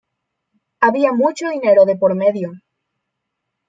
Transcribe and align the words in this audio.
Había 0.79 1.11
mucho 1.13 1.47
dinero 1.49 1.85
de 1.85 1.95
por 2.01 2.13
medio. 2.15 2.47